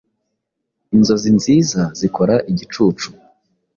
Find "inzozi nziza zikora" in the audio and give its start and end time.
0.95-2.35